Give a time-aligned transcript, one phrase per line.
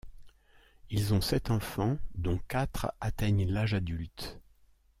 [0.89, 4.39] Ils ont sept enfants, dont quatre atteignent l'âge adulte.